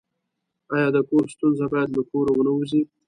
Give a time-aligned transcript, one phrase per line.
[0.73, 2.81] آیا د کور ستونزه باید له کوره ونه وځي؟